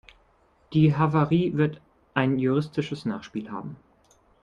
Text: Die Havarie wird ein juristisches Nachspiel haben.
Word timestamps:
Die 0.73 0.95
Havarie 0.95 1.55
wird 1.57 1.79
ein 2.15 2.39
juristisches 2.39 3.05
Nachspiel 3.05 3.51
haben. 3.51 3.75